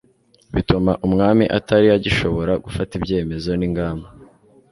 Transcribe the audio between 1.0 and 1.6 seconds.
umwami